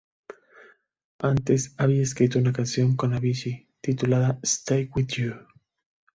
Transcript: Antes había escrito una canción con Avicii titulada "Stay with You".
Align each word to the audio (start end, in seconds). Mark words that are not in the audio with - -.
Antes 1.19 1.75
había 1.77 2.01
escrito 2.01 2.39
una 2.39 2.51
canción 2.53 2.95
con 2.95 3.13
Avicii 3.13 3.67
titulada 3.83 4.39
"Stay 4.41 4.89
with 4.95 5.09
You". 5.09 5.35